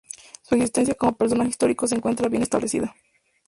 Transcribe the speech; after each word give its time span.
Su 0.41 0.55
existencia 0.55 0.95
como 0.95 1.15
personaje 1.15 1.49
histórico 1.51 1.85
se 1.85 1.93
encuentra 1.93 2.27
bien 2.27 2.41
establecida. 2.41 2.95